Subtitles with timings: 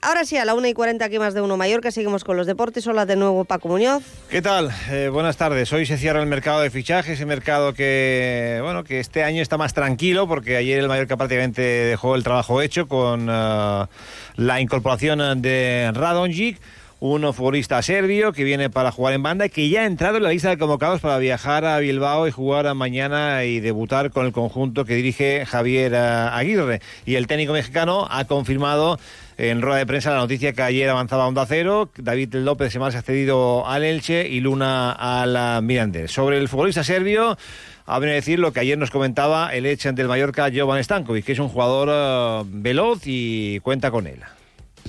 [0.00, 2.46] Ahora sí, a la 1 y 40 aquí más de uno Mallorca, seguimos con los
[2.46, 2.86] deportes.
[2.86, 4.02] Hola de nuevo Paco Muñoz.
[4.28, 4.70] ¿Qué tal?
[4.90, 5.72] Eh, buenas tardes.
[5.72, 9.58] Hoy se cierra el mercado de fichajes, ese mercado que, bueno, que este año está
[9.58, 13.86] más tranquilo porque ayer el Mallorca prácticamente dejó el trabajo hecho con uh,
[14.36, 16.60] la incorporación de Radonjic
[17.00, 20.22] un futbolista serbio que viene para jugar en banda y que ya ha entrado en
[20.22, 24.32] la lista de convocados para viajar a Bilbao y jugar mañana y debutar con el
[24.32, 26.82] conjunto que dirige Javier Aguirre.
[27.06, 28.98] Y el técnico mexicano ha confirmado
[29.40, 33.02] en rueda de prensa la noticia que ayer avanzaba Onda Cero, David López se ha
[33.02, 36.12] cedido al Elche y Luna al Mirandés.
[36.12, 37.38] Sobre el futbolista serbio,
[37.86, 41.24] a venir a decir lo que ayer nos comentaba el Elche del Mallorca, Jovan Stankovic,
[41.24, 44.20] que es un jugador uh, veloz y cuenta con él.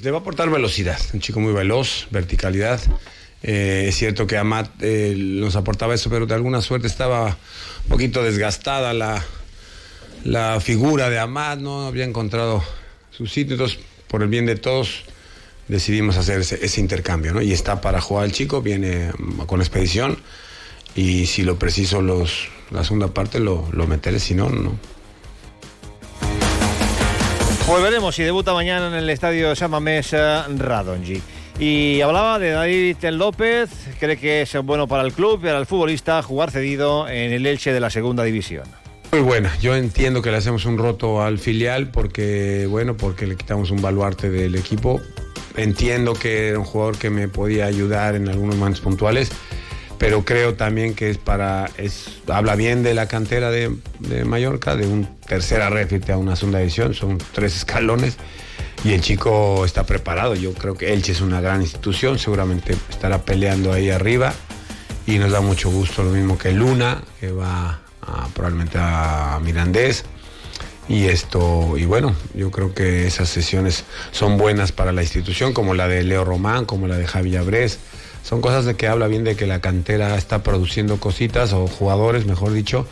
[0.00, 2.80] Le va a aportar velocidad, un chico muy veloz, verticalidad.
[3.42, 7.36] Eh, es cierto que Amat eh, nos aportaba eso, pero de alguna suerte estaba
[7.84, 9.22] un poquito desgastada la,
[10.24, 12.64] la figura de Amat, no había encontrado
[13.10, 15.04] su sitio, entonces por el bien de todos
[15.68, 17.42] decidimos hacer ese, intercambio, ¿no?
[17.42, 19.10] Y está para jugar el chico, viene
[19.46, 20.18] con expedición
[20.94, 24.78] y si lo preciso los, la segunda parte lo, lo meteré, si no, no.
[27.66, 31.20] Pues veremos si debuta mañana en el estadio Samamés Radonji.
[31.60, 35.66] Y hablaba de David López, cree que es bueno para el club y para el
[35.66, 38.64] futbolista jugar cedido en el Elche de la segunda división.
[39.10, 43.36] Muy buena, yo entiendo que le hacemos un roto al filial porque, bueno, porque le
[43.36, 45.00] quitamos un baluarte del equipo.
[45.56, 49.30] Entiendo que era un jugador que me podía ayudar en algunos momentos puntuales
[49.98, 51.68] pero creo también que es para,
[52.28, 53.76] habla bien de la cantera de,
[54.24, 58.16] Mallorca, de un tercera refite a una segunda edición, son tres escalones
[58.84, 60.34] y el chico está preparado.
[60.36, 64.32] Yo creo que Elche es una gran institución, seguramente estará peleando ahí arriba
[65.06, 67.80] y nos da mucho gusto, lo mismo que Luna, que va
[68.34, 70.04] probablemente a Mirandés.
[70.88, 75.74] Y esto, y bueno, yo creo que esas sesiones son buenas para la institución, como
[75.74, 77.78] la de Leo Román, como la de Javi Abrés
[78.28, 82.26] son cosas de que habla bien de que la cantera está produciendo cositas o jugadores,
[82.26, 82.86] mejor dicho,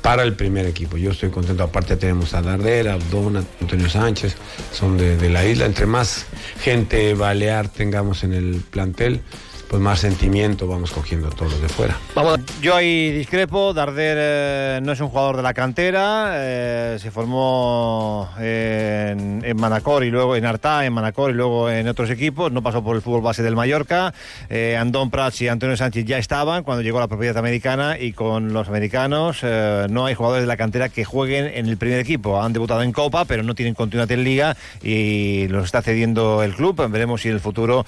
[0.00, 0.96] para el primer equipo.
[0.96, 1.62] Yo estoy contento.
[1.62, 4.34] Aparte tenemos a Dardera, Abdona, Antonio Sánchez,
[4.72, 5.66] son de la isla.
[5.66, 6.24] Entre más
[6.62, 9.20] gente balear tengamos en el plantel,
[9.68, 11.96] pues más sentimiento vamos cogiendo todos los de fuera.
[12.14, 17.10] Vamos, yo ahí discrepo, Darder eh, no es un jugador de la cantera, eh, se
[17.10, 22.62] formó en, Manacor y luego en Artá, en Manacor y luego en otros equipos, no
[22.62, 24.14] pasó por el fútbol base del Mallorca,
[24.48, 28.52] eh, Andón Prats y Antonio Sánchez ya estaban cuando llegó la propiedad americana y con
[28.52, 32.52] los americanos no hay jugadores de la cantera que jueguen en el primer equipo, han
[32.52, 36.88] debutado en Copa pero no tienen continuidad en Liga y los está cediendo el club,
[36.88, 37.84] veremos si en el futuro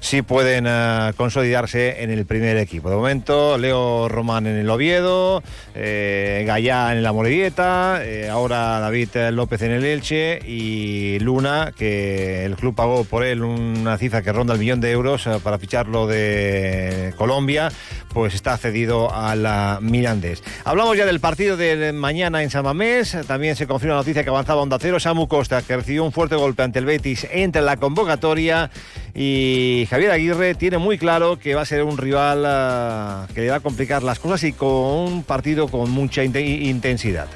[0.00, 2.90] sí pueden uh, consolidarse en el primer equipo.
[2.90, 5.42] De momento, Leo Román en el Oviedo,
[5.74, 12.44] eh, Gallá en la Morevieta, eh, ahora David López en el Elche y Luna, que
[12.44, 15.58] el club pagó por él una cifra que ronda el millón de euros uh, para
[15.58, 17.70] ficharlo de Colombia,
[18.12, 20.42] pues está cedido a la Mirandés.
[20.64, 24.30] Hablamos ya del partido de mañana en San Mamés, también se confirma la noticia que
[24.30, 27.66] avanzaba Onda Cero, Samu Costa, que recibió un fuerte golpe ante el Betis, entra en
[27.66, 28.70] la convocatoria
[29.18, 33.48] y Javier Aguirre tiene muy claro que va a ser un rival uh, que le
[33.48, 37.26] va a complicar las cosas y con un partido con mucha in intensidad.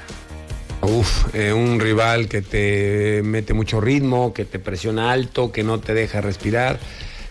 [0.83, 5.79] Uf, eh, un rival que te mete mucho ritmo, que te presiona alto, que no
[5.79, 6.79] te deja respirar.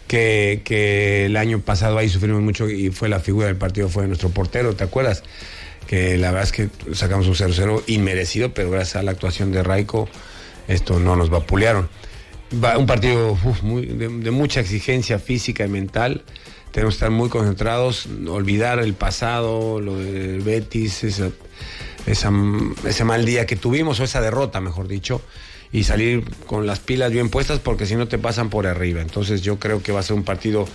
[0.08, 4.08] Que, que, el año pasado ahí sufrimos mucho y fue la figura del partido, fue
[4.08, 5.22] nuestro portero, ¿te acuerdas?
[5.86, 9.62] Que la verdad es que sacamos un 0-0 inmerecido, pero gracias a la actuación de
[9.62, 10.08] Raico,
[10.66, 11.88] esto no nos vapulearon
[12.50, 16.22] un partido de, mucha exigencia física y mental.
[16.70, 21.30] Tenemos que estar muy concentrados, olvidar el pasado, lo de Betis, esa,
[22.06, 25.20] ese mal día que tuvimos, o esa derrota, mejor dicho,
[25.72, 29.00] y salir con las pilas bien puestas porque si no te pasan por arriba.
[29.00, 30.66] Entonces yo creo que va a ser un partido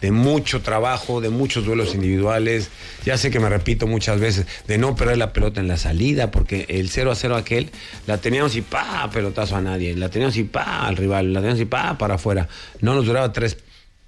[0.00, 2.70] de mucho trabajo, de muchos duelos individuales.
[3.04, 6.30] Ya sé que me repito muchas veces, de no perder la pelota en la salida,
[6.30, 7.70] porque el 0 a 0 aquel,
[8.06, 11.60] la teníamos y pa, pelotazo a nadie, la teníamos y pa al rival, la teníamos
[11.60, 12.48] y pa para afuera.
[12.80, 13.58] No nos duraba tres,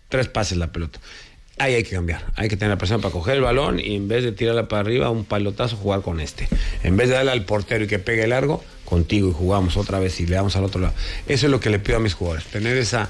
[0.09, 1.00] tres pases la pelota.
[1.59, 4.09] Ahí hay que cambiar, hay que tener la presión para coger el balón y en
[4.09, 6.49] vez de tirarla para arriba, un pelotazo, jugar con este.
[6.82, 10.20] En vez de darle al portero y que pegue largo, contigo y jugamos otra vez
[10.20, 10.94] y le damos al otro lado.
[11.26, 13.08] Eso es lo que le pido a mis jugadores, tener esa,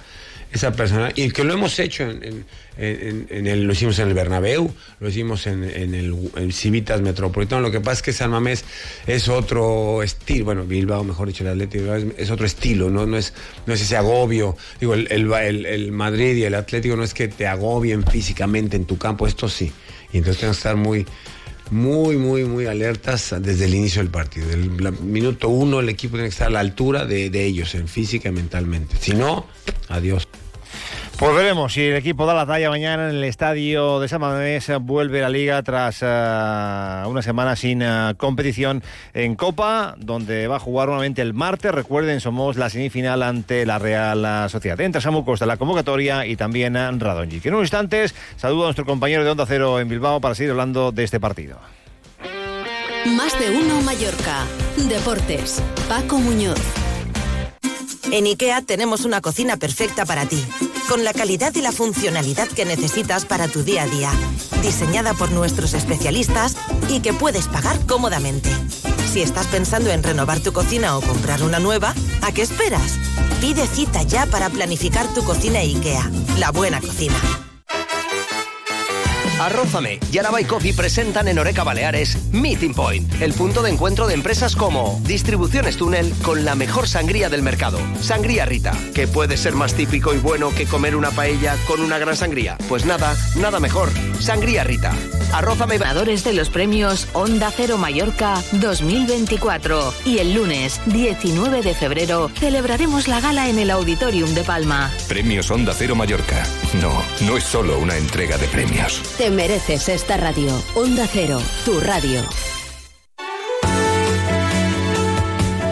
[0.52, 2.44] esa persona, y que lo hemos hecho en,
[2.76, 7.94] el, lo hicimos en el Bernabéu, lo hicimos en, el, Civitas Metropolitano, lo que pasa
[7.94, 8.64] es que San Mamés
[9.06, 13.06] es otro estilo, bueno, Bilbao, mejor dicho, el Atlético es, otro estilo, ¿no?
[13.06, 13.32] No, es,
[13.66, 17.46] no es ese agobio, digo, el, el, Madrid y el Atlético no es que te
[17.46, 19.72] agobien físicamente en tu campo, esto sí,
[20.12, 21.06] y entonces tenemos que estar muy
[21.70, 24.50] muy, muy, muy alertas desde el inicio del partido.
[24.50, 24.70] El
[25.02, 28.28] minuto uno el equipo tiene que estar a la altura de, de ellos, en física
[28.28, 28.96] y mentalmente.
[28.98, 29.46] Si no,
[29.88, 30.26] adiós.
[31.20, 34.72] Pues veremos si el equipo da la talla mañana en el estadio de San Mamés.
[34.80, 38.82] Vuelve la liga tras uh, una semana sin uh, competición
[39.12, 41.72] en Copa, donde va a jugar nuevamente el martes.
[41.72, 44.80] Recuerden, somos la semifinal ante la Real Sociedad.
[44.80, 47.42] Entra Samu Costa la convocatoria y también Radonji.
[47.44, 50.90] En unos instantes saludo a nuestro compañero de Onda Cero en Bilbao para seguir hablando
[50.90, 51.58] de este partido.
[53.04, 54.46] Más de uno Mallorca.
[54.88, 55.62] Deportes.
[55.86, 56.58] Paco Muñoz.
[58.10, 60.44] En IKEA tenemos una cocina perfecta para ti,
[60.90, 64.10] con la calidad y la funcionalidad que necesitas para tu día a día,
[64.60, 66.56] diseñada por nuestros especialistas
[66.88, 68.50] y que puedes pagar cómodamente.
[69.12, 72.98] Si estás pensando en renovar tu cocina o comprar una nueva, ¿a qué esperas?
[73.40, 76.10] Pide cita ya para planificar tu cocina IKEA,
[76.40, 77.49] la buena cocina.
[79.40, 84.06] Arrózame y Araba y Coffee presentan en Oreca Baleares Meeting Point, el punto de encuentro
[84.06, 89.38] de empresas como Distribuciones Túnel con la mejor sangría del mercado, Sangría Rita, que puede
[89.38, 92.58] ser más típico y bueno que comer una paella con una gran sangría.
[92.68, 93.88] Pues nada, nada mejor.
[94.20, 94.92] Sangría Rita.
[95.32, 95.78] Arrózame.
[95.78, 99.94] Ganadores de los premios Onda Cero Mallorca 2024.
[100.04, 104.90] Y el lunes 19 de febrero celebraremos la gala en el Auditorium de Palma.
[105.08, 106.44] Premios Onda Cero Mallorca.
[106.82, 106.92] No,
[107.26, 109.02] no es solo una entrega de premios.
[109.16, 110.52] Te mereces esta radio.
[110.74, 112.20] Onda Cero, tu radio.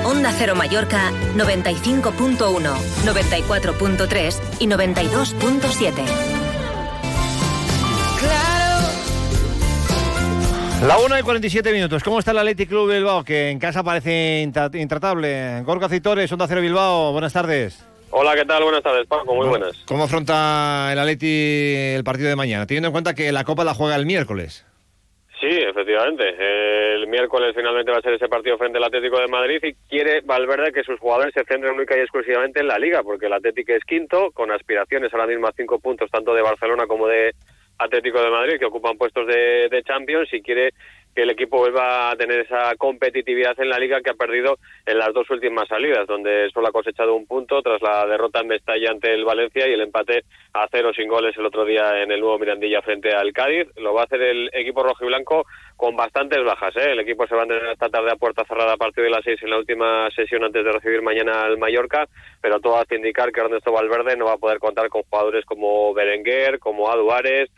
[0.05, 2.39] Onda Cero Mallorca 95.1,
[3.05, 6.39] 94.3 y 92.7.
[10.87, 12.05] La 1 y 47 minutos.
[12.05, 13.25] ¿Cómo está el Athletic Club Bilbao?
[13.25, 14.43] Que en casa parece
[14.75, 15.63] intratable.
[15.63, 17.11] Gorka Citores, Onda Cero Bilbao.
[17.11, 17.88] Buenas tardes.
[18.11, 18.63] Hola, ¿qué tal?
[18.63, 19.35] Buenas tardes, Paco.
[19.35, 19.85] Muy buenas.
[19.87, 22.67] ¿Cómo afronta el Atleti el partido de mañana?
[22.67, 24.65] Teniendo en cuenta que la Copa la juega el miércoles.
[25.41, 26.25] Sí, efectivamente.
[26.95, 30.21] El miércoles finalmente va a ser ese partido frente al Atlético de Madrid y quiere
[30.23, 33.73] Valverde que sus jugadores se centren única y exclusivamente en la Liga, porque el Atlético
[33.73, 37.33] es quinto, con aspiraciones ahora mismo a cinco puntos tanto de Barcelona como de
[37.79, 40.71] Atlético de Madrid, que ocupan puestos de, de Champions y quiere
[41.15, 44.99] que el equipo vuelva a tener esa competitividad en la liga que ha perdido en
[44.99, 48.91] las dos últimas salidas, donde solo ha cosechado un punto tras la derrota en Mestalla
[48.91, 52.21] ante el Valencia y el empate a cero sin goles el otro día en el
[52.21, 53.69] nuevo Mirandilla frente al Cádiz.
[53.77, 55.45] Lo va a hacer el equipo rojo y blanco
[55.77, 56.77] con bastantes bajas.
[56.77, 56.93] ¿eh?
[56.93, 59.25] El equipo se va a tener esta tarde a puerta cerrada a partir de las
[59.25, 62.07] seis en la última sesión antes de recibir mañana al Mallorca,
[62.41, 65.95] pero todo hace indicar que Ernesto Valverde no va a poder contar con jugadores como
[65.95, 67.49] Berenguer, como Aduares,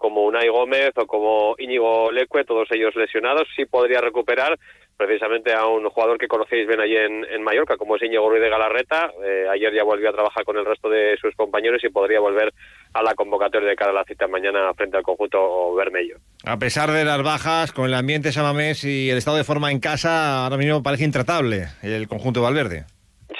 [0.00, 4.58] como Unai Gómez o como Íñigo Leque, todos ellos lesionados, sí podría recuperar
[4.96, 8.40] precisamente a un jugador que conocéis bien allí en, en Mallorca, como es Íñigo Ruiz
[8.40, 9.12] de Galarreta.
[9.24, 12.52] Eh, ayer ya volvió a trabajar con el resto de sus compañeros y podría volver
[12.94, 16.16] a la convocatoria de cara a la cita mañana frente al conjunto Bermello.
[16.44, 19.80] A pesar de las bajas, con el ambiente Samamés y el estado de forma en
[19.80, 22.84] casa, ahora mismo parece intratable el conjunto Valverde.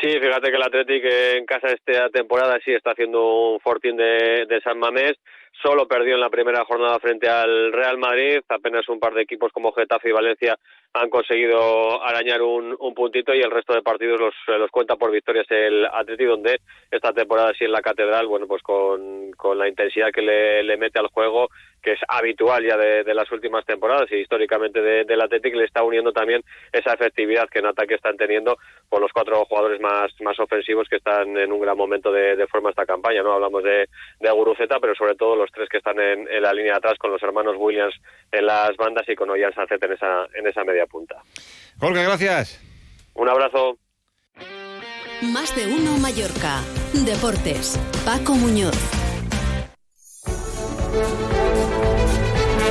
[0.01, 1.05] Sí, fíjate que el Athletic
[1.37, 5.17] en casa esta temporada sí está haciendo un fortín de, de San Mamés
[5.63, 8.41] solo perdió en la primera jornada frente al Real Madrid.
[8.49, 10.57] Apenas un par de equipos como Getafe y Valencia
[10.93, 15.11] han conseguido arañar un, un puntito y el resto de partidos los, los cuenta por
[15.11, 16.61] victorias el Atleti, donde
[16.91, 20.99] esta temporada sí en la Catedral, bueno, pues con, con la intensidad que le mete
[20.99, 21.49] al juego,
[21.83, 25.65] que es habitual ya de, de las últimas temporadas y históricamente de, del Athletic, le
[25.65, 26.43] está uniendo también
[26.73, 28.57] esa efectividad que en ataque están teniendo
[28.89, 32.47] con los cuatro jugadores más, más ofensivos que están en un gran momento de, de
[32.47, 33.33] forma esta campaña, ¿no?
[33.33, 33.89] Hablamos de,
[34.21, 36.99] de Guruceta, pero sobre todo los tres que están en, en, la línea de atrás
[36.99, 37.95] con los hermanos Williams
[38.33, 41.17] en las bandas y con Ollán Sacet en esa, en esa media punta.
[41.79, 42.61] Jorge, gracias.
[43.15, 43.79] Un abrazo.
[45.23, 46.63] Más de uno Mallorca.
[46.93, 47.79] Deportes.
[48.05, 49.01] Paco Muñoz.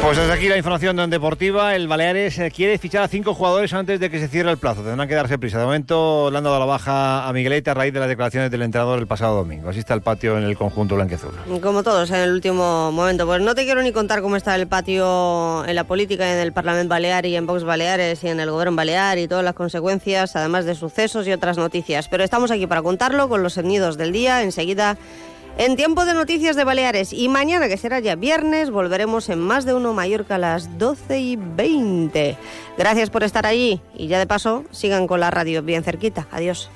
[0.01, 1.75] Pues desde aquí la información deportiva.
[1.75, 4.82] El Baleares eh, quiere fichar a cinco jugadores antes de que se cierre el plazo.
[4.82, 5.60] Tendrán que darse prisa.
[5.60, 8.62] De momento le han dado la baja a Miguelete a raíz de las declaraciones del
[8.62, 9.70] entrenador el pasado domingo.
[9.70, 11.34] Así está el patio en el conjunto blanqueazul.
[11.62, 13.25] Como todos en el último momento.
[13.25, 16.53] Pues no te quiero ni contar cómo está el patio en la política, en el
[16.53, 20.36] Parlamento Balear y en Vox Baleares y en el Gobierno Balear y todas las consecuencias,
[20.36, 22.08] además de sucesos y otras noticias.
[22.08, 24.44] Pero estamos aquí para contarlo con los sonidos del día.
[24.44, 24.98] Enseguida
[25.60, 29.66] en tiempo de noticias de Baleares y mañana, que será ya viernes, volveremos en más
[29.66, 32.38] de uno Mallorca a las 12 y 20.
[32.78, 36.28] Gracias por estar allí y ya de paso sigan con la radio bien cerquita.
[36.32, 36.72] Adiós.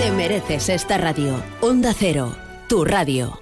[0.00, 1.34] Te mereces esta radio.
[1.60, 2.34] Onda Cero,
[2.66, 3.41] tu radio.